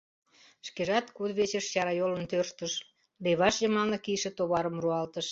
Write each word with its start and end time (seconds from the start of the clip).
Шкежат 0.67 1.05
кудывечыш 1.15 1.65
чарайолын 1.73 2.23
тӧрштыш, 2.31 2.73
леваш 3.23 3.55
йымалне 3.61 3.97
кийыше 4.05 4.31
товарым 4.37 4.75
руалтыш. 4.83 5.27